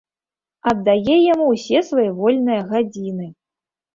Аддае 0.71 1.17
яму 1.33 1.45
ўсе 1.51 1.83
свае 1.91 2.07
вольныя 2.21 2.61
гадзіны. 2.71 3.27